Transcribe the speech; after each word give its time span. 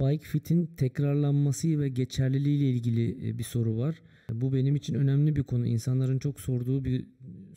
bike 0.00 0.24
fit'in 0.24 0.66
tekrarlanması 0.66 1.80
ve 1.80 1.88
geçerliliği 1.88 2.58
ile 2.58 2.70
ilgili 2.70 3.28
e, 3.28 3.38
bir 3.38 3.44
soru 3.44 3.78
var. 3.78 4.02
Bu 4.32 4.52
benim 4.52 4.76
için 4.76 4.94
önemli 4.94 5.36
bir 5.36 5.42
konu. 5.42 5.66
İnsanların 5.66 6.18
çok 6.18 6.40
sorduğu 6.40 6.84
bir 6.84 7.06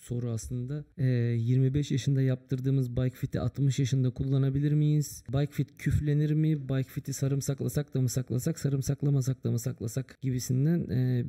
soru 0.01 0.31
aslında. 0.31 0.85
E, 0.97 1.05
25 1.05 1.91
yaşında 1.91 2.21
yaptırdığımız 2.21 2.97
bike 2.97 3.15
fit'i 3.15 3.39
60 3.39 3.79
yaşında 3.79 4.09
kullanabilir 4.09 4.73
miyiz? 4.73 5.23
Bike 5.33 5.51
fit 5.51 5.77
küflenir 5.77 6.31
mi? 6.31 6.69
Bike 6.69 6.89
fit'i 6.89 7.13
sarımsaklasak 7.13 7.93
da 7.93 8.01
mı 8.01 8.09
saklasak, 8.09 8.59
sarımsaklamasak 8.59 9.43
da 9.43 9.51
mı 9.51 9.59
saklasak 9.59 10.17
gibisinden 10.21 10.89
e, 10.89 11.25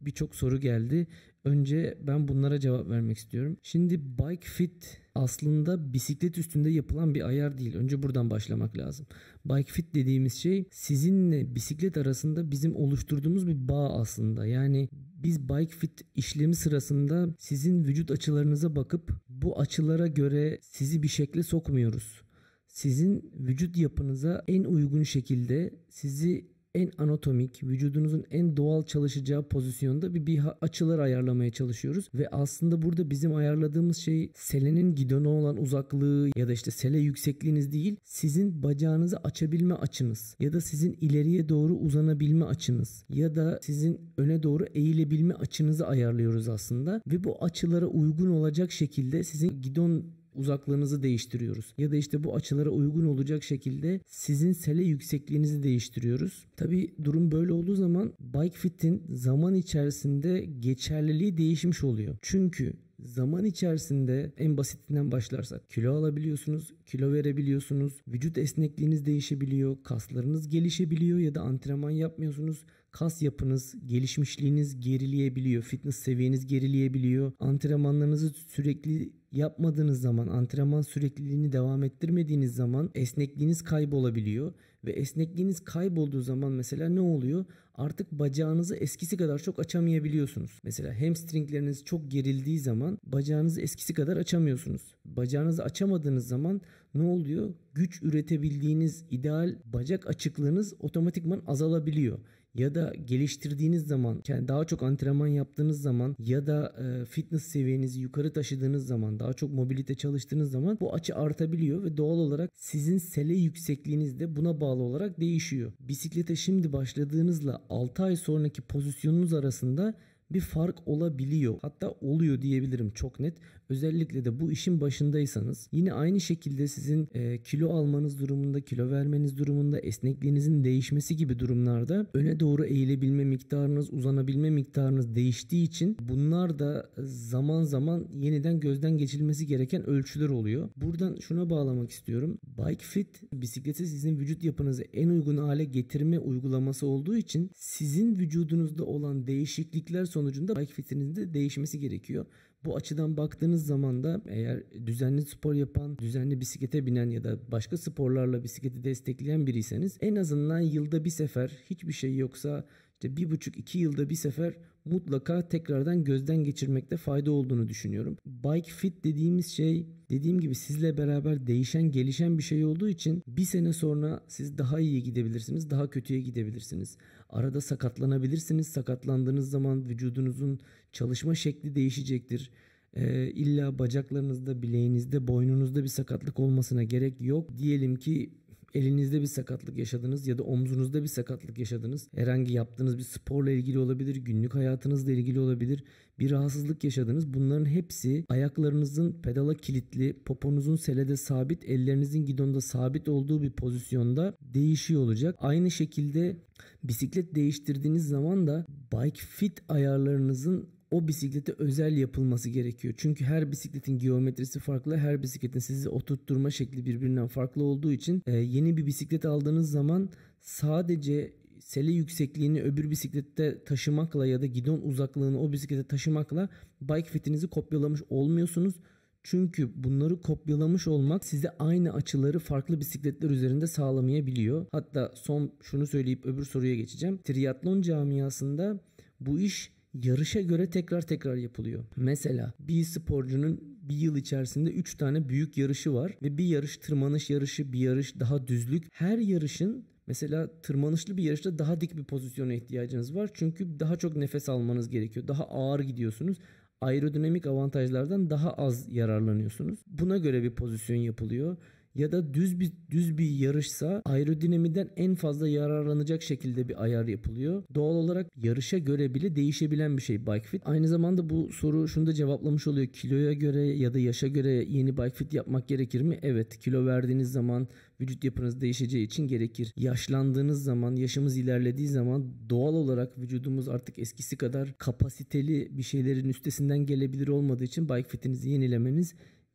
birçok 0.00 0.34
soru 0.34 0.60
geldi. 0.60 1.06
Önce 1.44 1.98
ben 2.06 2.28
bunlara 2.28 2.60
cevap 2.60 2.88
vermek 2.88 3.18
istiyorum. 3.18 3.56
Şimdi 3.62 4.00
bike 4.18 4.48
fit 4.48 5.00
aslında 5.14 5.92
bisiklet 5.92 6.38
üstünde 6.38 6.70
yapılan 6.70 7.14
bir 7.14 7.28
ayar 7.28 7.58
değil. 7.58 7.74
Önce 7.74 8.02
buradan 8.02 8.30
başlamak 8.30 8.78
lazım. 8.78 9.06
Bike 9.44 9.72
fit 9.72 9.94
dediğimiz 9.94 10.34
şey 10.34 10.68
sizinle 10.70 11.54
bisiklet 11.54 11.96
arasında 11.96 12.50
bizim 12.50 12.76
oluşturduğumuz 12.76 13.46
bir 13.46 13.68
bağ 13.68 14.00
aslında. 14.00 14.46
Yani 14.46 14.88
biz 14.92 15.48
bike 15.48 15.76
fit 15.76 16.04
işlemi 16.14 16.54
sırasında 16.54 17.28
sizin 17.38 17.84
vücut 17.84 18.10
açılarınıza 18.10 18.76
bakıp 18.76 19.12
bu 19.28 19.60
açılara 19.60 20.06
göre 20.06 20.58
sizi 20.62 21.02
bir 21.02 21.08
şekle 21.08 21.42
sokmuyoruz. 21.42 22.22
Sizin 22.68 23.32
vücut 23.34 23.76
yapınıza 23.76 24.44
en 24.48 24.64
uygun 24.64 25.02
şekilde 25.02 25.74
sizi 25.88 26.50
en 26.74 26.90
anatomik, 26.98 27.62
vücudunuzun 27.62 28.24
en 28.30 28.56
doğal 28.56 28.82
çalışacağı 28.82 29.48
pozisyonda 29.48 30.14
bir, 30.14 30.26
bir 30.26 30.42
açılar 30.60 30.98
ayarlamaya 30.98 31.50
çalışıyoruz. 31.50 32.08
Ve 32.14 32.28
aslında 32.28 32.82
burada 32.82 33.10
bizim 33.10 33.34
ayarladığımız 33.34 33.96
şey 33.96 34.32
selenin 34.34 34.94
gidona 34.94 35.28
olan 35.28 35.56
uzaklığı 35.56 36.30
ya 36.36 36.48
da 36.48 36.52
işte 36.52 36.70
sele 36.70 36.98
yüksekliğiniz 36.98 37.72
değil, 37.72 37.96
sizin 38.04 38.62
bacağınızı 38.62 39.16
açabilme 39.16 39.74
açınız 39.74 40.36
ya 40.40 40.52
da 40.52 40.60
sizin 40.60 40.92
ileriye 41.00 41.48
doğru 41.48 41.74
uzanabilme 41.74 42.44
açınız 42.44 43.04
ya 43.08 43.36
da 43.36 43.58
sizin 43.62 44.00
öne 44.16 44.42
doğru 44.42 44.64
eğilebilme 44.64 45.34
açınızı 45.34 45.86
ayarlıyoruz 45.86 46.48
aslında. 46.48 47.02
Ve 47.06 47.24
bu 47.24 47.44
açılara 47.44 47.86
uygun 47.86 48.30
olacak 48.30 48.72
şekilde 48.72 49.24
sizin 49.24 49.62
gidon 49.62 50.04
uzaklığınızı 50.34 51.02
değiştiriyoruz. 51.02 51.74
Ya 51.78 51.90
da 51.90 51.96
işte 51.96 52.24
bu 52.24 52.34
açılara 52.34 52.70
uygun 52.70 53.04
olacak 53.04 53.42
şekilde 53.42 54.00
sizin 54.06 54.52
sele 54.52 54.82
yüksekliğinizi 54.84 55.62
değiştiriyoruz. 55.62 56.46
Tabi 56.56 56.94
durum 57.04 57.30
böyle 57.30 57.52
olduğu 57.52 57.74
zaman 57.74 58.12
bike 58.20 58.56
fit'in 58.58 59.02
zaman 59.12 59.54
içerisinde 59.54 60.48
geçerliliği 60.60 61.38
değişmiş 61.38 61.84
oluyor. 61.84 62.16
Çünkü 62.22 62.72
zaman 63.04 63.44
içerisinde 63.44 64.32
en 64.38 64.56
basitinden 64.56 65.12
başlarsak 65.12 65.70
kilo 65.70 65.94
alabiliyorsunuz, 65.94 66.74
kilo 66.86 67.12
verebiliyorsunuz, 67.12 68.00
vücut 68.08 68.38
esnekliğiniz 68.38 69.06
değişebiliyor, 69.06 69.76
kaslarınız 69.84 70.48
gelişebiliyor 70.48 71.18
ya 71.18 71.34
da 71.34 71.40
antrenman 71.40 71.90
yapmıyorsunuz. 71.90 72.64
Kas 72.92 73.22
yapınız, 73.22 73.74
gelişmişliğiniz 73.86 74.80
gerileyebiliyor, 74.80 75.62
fitness 75.62 75.96
seviyeniz 75.96 76.46
gerileyebiliyor. 76.46 77.32
Antrenmanlarınızı 77.40 78.30
sürekli 78.30 79.12
yapmadığınız 79.32 80.00
zaman, 80.00 80.28
antrenman 80.28 80.82
sürekliliğini 80.82 81.52
devam 81.52 81.82
ettirmediğiniz 81.84 82.54
zaman 82.54 82.90
esnekliğiniz 82.94 83.62
kaybolabiliyor 83.62 84.52
ve 84.84 84.92
esnekliğiniz 84.92 85.60
kaybolduğu 85.60 86.22
zaman 86.22 86.52
mesela 86.52 86.88
ne 86.88 87.00
oluyor? 87.00 87.44
Artık 87.74 88.12
bacağınızı 88.12 88.76
eskisi 88.76 89.16
kadar 89.16 89.38
çok 89.38 89.60
açamayabiliyorsunuz. 89.60 90.60
Mesela 90.64 91.00
hamstringleriniz 91.02 91.84
çok 91.84 92.10
gerildiği 92.10 92.58
zaman 92.58 92.98
bacağınızı 93.04 93.60
eskisi 93.60 93.94
kadar 93.94 94.16
açamıyorsunuz. 94.16 94.94
Bacağınızı 95.04 95.64
açamadığınız 95.64 96.28
zaman 96.28 96.60
ne 96.94 97.02
oluyor? 97.02 97.54
Güç 97.74 98.02
üretebildiğiniz 98.02 99.04
ideal 99.10 99.56
bacak 99.64 100.08
açıklığınız 100.08 100.74
otomatikman 100.80 101.42
azalabiliyor 101.46 102.18
ya 102.54 102.74
da 102.74 102.92
geliştirdiğiniz 103.04 103.86
zaman 103.86 104.22
daha 104.28 104.64
çok 104.64 104.82
antrenman 104.82 105.26
yaptığınız 105.26 105.82
zaman 105.82 106.16
ya 106.18 106.46
da 106.46 106.74
e, 106.78 107.04
fitness 107.04 107.42
seviyenizi 107.42 108.00
yukarı 108.00 108.32
taşıdığınız 108.32 108.86
zaman 108.86 109.20
daha 109.20 109.32
çok 109.32 109.52
mobilite 109.52 109.94
çalıştığınız 109.94 110.50
zaman 110.50 110.78
bu 110.80 110.94
açı 110.94 111.16
artabiliyor 111.16 111.84
ve 111.84 111.96
doğal 111.96 112.18
olarak 112.18 112.50
sizin 112.54 112.98
sele 112.98 113.34
yüksekliğiniz 113.34 114.20
de 114.20 114.36
buna 114.36 114.60
bağlı 114.60 114.82
olarak 114.82 115.20
değişiyor. 115.20 115.72
Bisiklete 115.80 116.36
şimdi 116.36 116.72
başladığınızla 116.72 117.62
6 117.68 118.02
ay 118.02 118.16
sonraki 118.16 118.62
pozisyonunuz 118.62 119.34
arasında 119.34 119.94
bir 120.32 120.40
fark 120.40 120.88
olabiliyor. 120.88 121.58
Hatta 121.62 121.90
oluyor 121.90 122.42
diyebilirim 122.42 122.90
çok 122.90 123.20
net. 123.20 123.34
Özellikle 123.68 124.24
de 124.24 124.40
bu 124.40 124.52
işin 124.52 124.80
başındaysanız 124.80 125.68
yine 125.72 125.92
aynı 125.92 126.20
şekilde 126.20 126.68
sizin 126.68 127.08
e, 127.14 127.42
kilo 127.42 127.70
almanız 127.70 128.20
durumunda, 128.20 128.60
kilo 128.60 128.90
vermeniz 128.90 129.38
durumunda, 129.38 129.78
esnekliğinizin 129.78 130.64
değişmesi 130.64 131.16
gibi 131.16 131.38
durumlarda 131.38 132.06
öne 132.14 132.40
doğru 132.40 132.64
eğilebilme 132.64 133.24
miktarınız, 133.24 133.92
uzanabilme 133.92 134.50
miktarınız 134.50 135.14
değiştiği 135.14 135.64
için 135.64 135.96
bunlar 136.08 136.58
da 136.58 136.90
zaman 137.04 137.64
zaman 137.64 138.06
yeniden 138.20 138.60
gözden 138.60 138.98
geçirilmesi 138.98 139.46
gereken 139.46 139.86
ölçüler 139.86 140.28
oluyor. 140.28 140.68
Buradan 140.76 141.16
şuna 141.20 141.50
bağlamak 141.50 141.90
istiyorum. 141.90 142.38
Bike 142.58 142.84
Fit 142.84 143.32
bisikleti 143.32 143.86
sizin 143.86 144.18
vücut 144.18 144.44
yapınızı 144.44 144.82
en 144.82 145.08
uygun 145.08 145.36
hale 145.36 145.64
getirme 145.64 146.18
uygulaması 146.18 146.86
olduğu 146.86 147.16
için 147.16 147.50
sizin 147.54 148.18
vücudunuzda 148.18 148.84
olan 148.84 149.26
değişiklikler 149.26 150.04
sonucunda 150.20 150.56
bike 150.56 150.72
fitinizin 150.72 151.16
de 151.16 151.34
değişmesi 151.34 151.80
gerekiyor. 151.80 152.26
Bu 152.64 152.76
açıdan 152.76 153.16
baktığınız 153.16 153.66
zaman 153.66 154.04
da 154.04 154.20
eğer 154.26 154.62
düzenli 154.86 155.22
spor 155.22 155.54
yapan, 155.54 155.98
düzenli 155.98 156.40
bisiklete 156.40 156.86
binen 156.86 157.10
ya 157.10 157.24
da 157.24 157.38
başka 157.52 157.76
sporlarla 157.76 158.44
bisikleti 158.44 158.84
destekleyen 158.84 159.46
biriyseniz 159.46 159.98
en 160.00 160.16
azından 160.16 160.60
yılda 160.60 161.04
bir 161.04 161.10
sefer 161.10 161.50
hiçbir 161.70 161.92
şey 161.92 162.16
yoksa 162.16 162.64
işte 163.00 163.16
bir 163.16 163.30
buçuk 163.30 163.58
iki 163.58 163.78
yılda 163.78 164.10
bir 164.10 164.14
sefer 164.14 164.54
mutlaka 164.84 165.48
tekrardan 165.48 166.04
gözden 166.04 166.44
geçirmekte 166.44 166.96
fayda 166.96 167.32
olduğunu 167.32 167.68
düşünüyorum. 167.68 168.16
Bike 168.26 168.70
fit 168.70 169.04
dediğimiz 169.04 169.46
şey 169.46 169.86
dediğim 170.10 170.40
gibi 170.40 170.54
sizle 170.54 170.98
beraber 170.98 171.46
değişen 171.46 171.82
gelişen 171.82 172.38
bir 172.38 172.42
şey 172.42 172.64
olduğu 172.64 172.88
için 172.88 173.22
bir 173.26 173.44
sene 173.44 173.72
sonra 173.72 174.20
siz 174.28 174.58
daha 174.58 174.80
iyi 174.80 175.02
gidebilirsiniz 175.02 175.70
daha 175.70 175.90
kötüye 175.90 176.20
gidebilirsiniz. 176.20 176.96
Arada 177.30 177.60
sakatlanabilirsiniz 177.60 178.66
sakatlandığınız 178.66 179.50
zaman 179.50 179.88
vücudunuzun 179.88 180.60
çalışma 180.92 181.34
şekli 181.34 181.74
değişecektir. 181.74 182.50
Ee, 182.94 183.30
illa 183.30 183.78
bacaklarınızda, 183.78 184.62
bileğinizde, 184.62 185.28
boynunuzda 185.28 185.82
bir 185.82 185.88
sakatlık 185.88 186.40
olmasına 186.40 186.82
gerek 186.82 187.20
yok. 187.20 187.58
Diyelim 187.58 187.96
ki 187.96 188.30
elinizde 188.74 189.20
bir 189.20 189.26
sakatlık 189.26 189.78
yaşadınız 189.78 190.26
ya 190.26 190.38
da 190.38 190.42
omzunuzda 190.42 191.02
bir 191.02 191.08
sakatlık 191.08 191.58
yaşadınız. 191.58 192.08
Herhangi 192.16 192.52
yaptığınız 192.52 192.98
bir 192.98 193.02
sporla 193.02 193.50
ilgili 193.50 193.78
olabilir, 193.78 194.16
günlük 194.16 194.54
hayatınızla 194.54 195.12
ilgili 195.12 195.40
olabilir. 195.40 195.84
Bir 196.18 196.30
rahatsızlık 196.30 196.84
yaşadınız. 196.84 197.34
Bunların 197.34 197.64
hepsi 197.64 198.24
ayaklarınızın 198.28 199.12
pedala 199.22 199.54
kilitli, 199.54 200.16
poponuzun 200.24 200.76
selede 200.76 201.16
sabit, 201.16 201.64
ellerinizin 201.64 202.24
gidonda 202.24 202.60
sabit 202.60 203.08
olduğu 203.08 203.42
bir 203.42 203.50
pozisyonda 203.50 204.36
değişiyor 204.40 205.02
olacak. 205.02 205.36
Aynı 205.38 205.70
şekilde 205.70 206.36
bisiklet 206.84 207.34
değiştirdiğiniz 207.34 208.08
zaman 208.08 208.46
da 208.46 208.66
bike 208.92 209.20
fit 209.20 209.62
ayarlarınızın 209.68 210.68
o 210.90 211.08
bisiklete 211.08 211.52
özel 211.58 211.96
yapılması 211.96 212.50
gerekiyor. 212.50 212.94
Çünkü 212.96 213.24
her 213.24 213.52
bisikletin 213.52 213.98
geometrisi 213.98 214.58
farklı. 214.58 214.96
Her 214.96 215.22
bisikletin 215.22 215.58
sizi 215.58 215.88
oturtturma 215.88 216.50
şekli 216.50 216.86
birbirinden 216.86 217.26
farklı 217.26 217.62
olduğu 217.62 217.92
için 217.92 218.22
e, 218.26 218.36
yeni 218.36 218.76
bir 218.76 218.86
bisiklet 218.86 219.24
aldığınız 219.24 219.70
zaman 219.70 220.10
sadece 220.40 221.32
sele 221.60 221.92
yüksekliğini 221.92 222.62
öbür 222.62 222.90
bisiklette 222.90 223.64
taşımakla 223.64 224.26
ya 224.26 224.40
da 224.40 224.46
gidon 224.46 224.80
uzaklığını 224.80 225.40
o 225.40 225.52
bisiklete 225.52 225.84
taşımakla 225.84 226.48
bike 226.80 227.08
fitinizi 227.10 227.48
kopyalamış 227.48 228.02
olmuyorsunuz. 228.10 228.74
Çünkü 229.22 229.84
bunları 229.84 230.20
kopyalamış 230.20 230.88
olmak 230.88 231.24
size 231.24 231.50
aynı 231.58 231.92
açıları 231.92 232.38
farklı 232.38 232.80
bisikletler 232.80 233.30
üzerinde 233.30 233.66
sağlamayabiliyor. 233.66 234.66
Hatta 234.72 235.12
son 235.14 235.52
şunu 235.62 235.86
söyleyip 235.86 236.26
öbür 236.26 236.44
soruya 236.44 236.74
geçeceğim. 236.74 237.18
Triatlon 237.24 237.82
camiasında 237.82 238.80
bu 239.20 239.40
iş 239.40 239.72
yarışa 239.94 240.40
göre 240.40 240.70
tekrar 240.70 241.02
tekrar 241.02 241.36
yapılıyor. 241.36 241.84
Mesela 241.96 242.52
bir 242.60 242.84
sporcunun 242.84 243.78
bir 243.82 243.96
yıl 243.96 244.16
içerisinde 244.16 244.70
3 244.70 244.94
tane 244.94 245.28
büyük 245.28 245.58
yarışı 245.58 245.94
var 245.94 246.12
ve 246.22 246.38
bir 246.38 246.44
yarış 246.44 246.76
tırmanış 246.76 247.30
yarışı, 247.30 247.72
bir 247.72 247.78
yarış 247.78 248.20
daha 248.20 248.46
düzlük. 248.46 248.84
Her 248.92 249.18
yarışın 249.18 249.84
Mesela 250.10 250.60
tırmanışlı 250.62 251.16
bir 251.16 251.22
yarışta 251.22 251.58
daha 251.58 251.80
dik 251.80 251.96
bir 251.96 252.04
pozisyona 252.04 252.54
ihtiyacınız 252.54 253.14
var. 253.14 253.30
Çünkü 253.34 253.80
daha 253.80 253.96
çok 253.96 254.16
nefes 254.16 254.48
almanız 254.48 254.88
gerekiyor. 254.88 255.28
Daha 255.28 255.44
ağır 255.44 255.80
gidiyorsunuz. 255.80 256.38
Aerodinamik 256.80 257.46
avantajlardan 257.46 258.30
daha 258.30 258.52
az 258.52 258.92
yararlanıyorsunuz. 258.92 259.78
Buna 259.86 260.18
göre 260.18 260.42
bir 260.42 260.50
pozisyon 260.50 260.96
yapılıyor. 260.96 261.56
Ya 261.94 262.12
da 262.12 262.34
düz 262.34 262.60
bir 262.60 262.72
düz 262.90 263.18
bir 263.18 263.30
yarışsa 263.30 264.02
aerodinamiden 264.04 264.90
en 264.96 265.14
fazla 265.14 265.48
yararlanacak 265.48 266.22
şekilde 266.22 266.68
bir 266.68 266.82
ayar 266.82 267.08
yapılıyor. 267.08 267.62
Doğal 267.74 267.94
olarak 267.94 268.26
yarışa 268.36 268.78
göre 268.78 269.14
bile 269.14 269.36
değişebilen 269.36 269.96
bir 269.96 270.02
şey 270.02 270.26
bike 270.26 270.46
fit. 270.46 270.62
Aynı 270.64 270.88
zamanda 270.88 271.30
bu 271.30 271.52
soru 271.52 271.88
şunu 271.88 272.06
da 272.06 272.12
cevaplamış 272.12 272.66
oluyor. 272.66 272.86
Kiloya 272.86 273.32
göre 273.32 273.60
ya 273.60 273.94
da 273.94 273.98
yaşa 273.98 274.28
göre 274.28 274.50
yeni 274.50 274.96
bike 274.96 275.14
fit 275.14 275.34
yapmak 275.34 275.68
gerekir 275.68 276.00
mi? 276.00 276.18
Evet. 276.22 276.58
Kilo 276.58 276.86
verdiğiniz 276.86 277.32
zaman 277.32 277.68
vücut 278.00 278.24
yapınız 278.24 278.60
değişeceği 278.60 279.06
için 279.06 279.28
gerekir. 279.28 279.72
Yaşlandığınız 279.76 280.64
zaman, 280.64 280.96
yaşımız 280.96 281.36
ilerlediği 281.36 281.88
zaman 281.88 282.34
doğal 282.50 282.74
olarak 282.74 283.18
vücudumuz 283.18 283.68
artık 283.68 283.98
eskisi 283.98 284.36
kadar 284.36 284.78
kapasiteli 284.78 285.68
bir 285.78 285.82
şeylerin 285.82 286.28
üstesinden 286.28 286.86
gelebilir 286.86 287.28
olmadığı 287.28 287.64
için 287.64 287.88
bike 287.88 288.08
fitinizi 288.08 288.50
yenilemeniz 288.50 289.14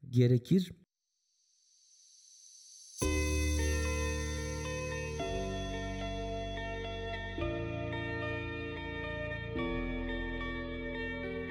gerekir. 0.09 0.71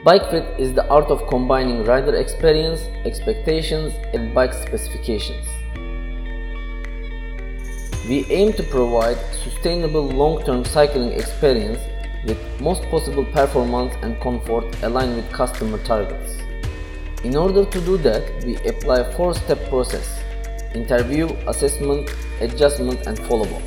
Bike 0.04 0.30
fit 0.30 0.44
is 0.58 0.74
the 0.74 0.86
art 0.88 1.06
of 1.06 1.26
combining 1.28 1.82
rider 1.82 2.14
experience, 2.14 2.82
expectations, 3.06 3.94
and 4.12 4.34
bike 4.34 4.52
specifications. 4.52 5.46
We 8.06 8.26
aim 8.28 8.52
to 8.52 8.62
provide 8.64 9.16
sustainable 9.32 10.06
long-term 10.06 10.66
cycling 10.66 11.12
experience 11.12 11.78
with 12.26 12.36
most 12.60 12.82
possible 12.90 13.24
performance 13.24 13.94
and 14.02 14.20
comfort 14.20 14.66
aligned 14.82 15.16
with 15.16 15.32
customer 15.32 15.78
targets. 15.84 16.36
In 17.24 17.34
order 17.34 17.64
to 17.64 17.80
do 17.80 17.96
that, 17.96 18.44
we 18.44 18.56
apply 18.68 18.98
a 18.98 19.10
four-step 19.12 19.70
process: 19.70 20.20
interview, 20.74 21.28
assessment, 21.48 22.10
adjustment, 22.42 23.06
and 23.06 23.18
follow-up. 23.20 23.62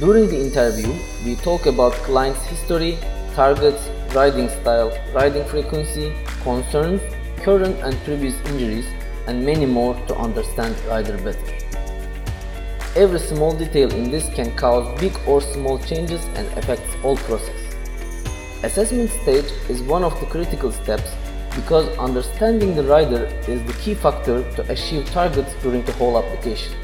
During 0.00 0.26
the 0.26 0.40
interview, 0.48 0.92
we 1.24 1.36
talk 1.36 1.66
about 1.66 1.92
client's 2.10 2.44
history, 2.46 2.98
targets, 3.34 3.88
riding 4.14 4.48
style, 4.48 4.96
riding 5.12 5.44
frequency, 5.44 6.12
concerns, 6.42 7.02
current 7.42 7.76
and 7.82 7.96
previous 8.04 8.34
injuries, 8.46 8.86
and 9.26 9.44
many 9.44 9.66
more 9.66 9.94
to 10.06 10.16
understand 10.16 10.76
rider 10.86 11.16
better. 11.18 11.54
Every 12.96 13.18
small 13.18 13.52
detail 13.52 13.92
in 13.92 14.10
this 14.10 14.28
can 14.34 14.54
cause 14.56 14.86
big 15.00 15.18
or 15.26 15.40
small 15.40 15.78
changes 15.78 16.24
and 16.36 16.46
affects 16.58 16.94
all 17.02 17.16
process. 17.16 17.60
Assessment 18.62 19.10
stage 19.10 19.50
is 19.68 19.82
one 19.82 20.04
of 20.04 20.18
the 20.20 20.26
critical 20.26 20.70
steps 20.70 21.10
because 21.56 21.88
understanding 21.98 22.74
the 22.74 22.84
rider 22.84 23.24
is 23.48 23.62
the 23.64 23.72
key 23.74 23.94
factor 23.94 24.48
to 24.52 24.72
achieve 24.72 25.04
targets 25.10 25.52
during 25.62 25.82
the 25.84 25.92
whole 25.92 26.18
application. 26.18 26.74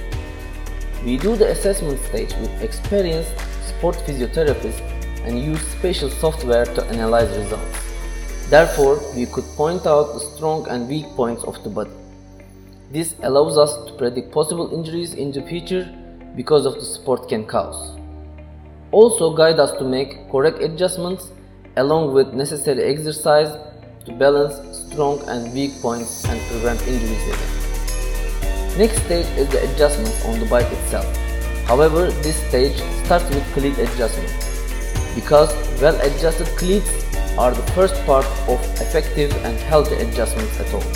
We 1.05 1.17
do 1.17 1.37
the 1.37 1.50
assessment 1.50 2.00
stage 2.00 2.35
with 2.35 2.62
experienced 2.62 3.32
sport 3.67 3.97
physiotherapists 3.97 5.00
and 5.25 5.43
use 5.43 5.61
special 5.69 6.11
software 6.11 6.64
to 6.64 6.84
analyze 6.87 7.37
results. 7.37 7.90
Therefore, 8.50 9.00
we 9.14 9.26
could 9.26 9.44
point 9.56 9.87
out 9.87 10.12
the 10.12 10.20
strong 10.20 10.67
and 10.69 10.88
weak 10.88 11.06
points 11.14 11.44
of 11.44 11.62
the 11.62 11.70
body. 11.70 11.90
This 12.90 13.14
allows 13.22 13.56
us 13.56 13.72
to 13.87 13.93
predict 13.93 14.32
possible 14.32 14.75
injuries 14.75 15.14
in 15.14 15.31
the 15.31 15.43
future 15.43 15.88
because 16.34 16.67
of 16.67 16.75
the 16.75 16.84
sport 16.84 17.28
can 17.28 17.46
cause. 17.46 17.96
Also 18.90 19.32
guide 19.37 19.61
us 19.61 19.70
to 19.78 19.84
make 19.84 20.28
correct 20.31 20.61
adjustments 20.61 21.31
along 21.76 22.12
with 22.12 22.34
necessary 22.34 22.82
exercise 22.82 23.56
to 24.05 24.12
balance 24.19 24.78
strong 24.78 25.20
and 25.28 25.52
weak 25.55 25.70
points 25.81 26.25
and 26.25 26.40
prevent 26.49 26.81
injuries 26.88 27.23
again. 27.28 28.78
Next 28.78 28.96
stage 29.05 29.26
is 29.38 29.49
the 29.49 29.62
adjustments 29.70 30.25
on 30.25 30.40
the 30.40 30.46
bike 30.46 30.70
itself. 30.73 31.06
However, 31.66 32.11
this 32.23 32.37
stage 32.49 32.76
starts 33.05 33.28
with 33.31 33.44
cleat 33.52 33.78
adjustment 33.78 34.50
because 35.20 35.52
well 35.81 36.00
adjusted 36.00 36.49
cleats 36.56 36.90
are 37.38 37.52
the 37.52 37.67
first 37.72 37.94
part 38.06 38.26
of 38.49 38.58
effective 38.81 39.32
and 39.44 39.56
healthy 39.70 39.96
adjustments 40.06 40.58
at 40.61 40.72
all. 40.75 40.88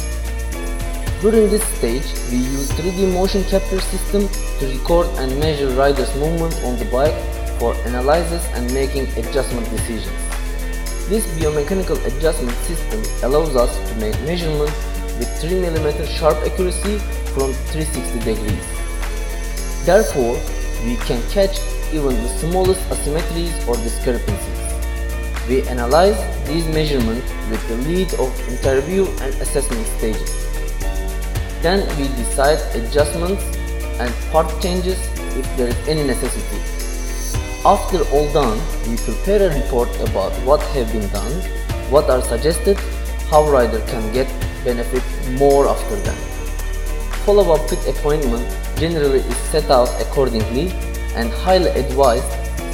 During 1.20 1.48
this 1.48 1.64
stage, 1.78 2.06
we 2.30 2.38
use 2.38 2.70
3D 2.72 3.12
motion 3.12 3.44
capture 3.44 3.80
system 3.80 4.28
to 4.58 4.66
record 4.76 5.06
and 5.20 5.38
measure 5.38 5.68
riders' 5.70 6.14
movement 6.16 6.54
on 6.64 6.78
the 6.78 6.84
bike 6.96 7.16
for 7.58 7.74
analysis 7.86 8.46
and 8.54 8.72
making 8.74 9.06
adjustment 9.16 9.68
decisions. 9.70 10.20
This 11.08 11.26
biomechanical 11.38 11.98
adjustment 12.06 12.56
system 12.68 13.00
allows 13.22 13.56
us 13.56 13.72
to 13.88 13.94
make 14.00 14.18
measurements 14.22 14.76
with 15.18 15.28
3 15.40 15.50
mm 15.64 16.06
sharp 16.18 16.36
accuracy 16.48 16.98
from 17.34 17.52
360 17.72 18.18
degrees. 18.20 18.64
Therefore, 19.86 20.34
we 20.84 20.96
can 21.08 21.22
catch 21.30 21.56
even 21.94 22.14
the 22.22 22.28
smallest 22.42 22.80
asymmetries 22.90 23.54
or 23.68 23.76
discrepancies. 23.76 24.60
We 25.48 25.62
analyze 25.68 26.18
these 26.48 26.66
measurements 26.68 27.30
with 27.50 27.62
the 27.68 27.76
lead 27.88 28.12
of 28.14 28.28
interview 28.48 29.06
and 29.22 29.32
assessment 29.40 29.86
stages. 29.98 30.30
Then 31.62 31.86
we 31.96 32.08
decide 32.18 32.58
adjustments 32.74 33.44
and 34.00 34.12
part 34.32 34.48
changes 34.60 34.98
if 35.38 35.46
there 35.56 35.68
is 35.68 35.88
any 35.88 36.02
necessity. 36.02 36.60
After 37.64 38.02
all 38.12 38.30
done, 38.32 38.58
we 38.88 38.96
prepare 38.96 39.48
a 39.48 39.54
report 39.54 39.88
about 40.08 40.32
what 40.44 40.60
have 40.74 40.92
been 40.92 41.08
done, 41.10 41.32
what 41.90 42.10
are 42.10 42.22
suggested, 42.22 42.76
how 43.30 43.48
rider 43.48 43.80
can 43.86 44.12
get 44.12 44.28
benefit 44.64 45.02
more 45.38 45.68
after 45.68 45.96
them. 45.96 46.16
Follow-up 47.24 47.70
fit 47.70 47.86
appointment 47.88 48.44
generally 48.76 49.20
is 49.20 49.36
set 49.52 49.70
out 49.70 49.88
accordingly 50.00 50.72
and 51.14 51.32
highly 51.32 51.70
advised 51.70 52.30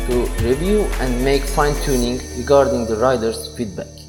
to 0.07 0.25
review 0.43 0.83
and 1.01 1.25
make 1.25 1.43
fine-tuning 1.43 2.21
regarding 2.39 2.87
the 2.87 2.97
rider's 2.97 3.55
feedback. 3.57 4.00